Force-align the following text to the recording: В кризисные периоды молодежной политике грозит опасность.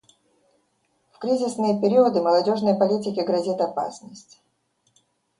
В 1.11 1.19
кризисные 1.19 1.79
периоды 1.79 2.23
молодежной 2.23 2.73
политике 2.75 3.23
грозит 3.23 3.61
опасность. 3.61 4.41